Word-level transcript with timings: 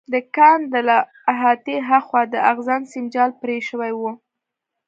د 0.13 0.15
کان 0.35 0.59
له 0.87 0.97
احاطې 1.31 1.75
هاخوا 1.89 2.21
د 2.33 2.35
اغزن 2.51 2.81
سیم 2.93 3.05
جال 3.13 3.31
پرې 3.41 3.57
شوی 3.69 3.91
و 3.95 4.01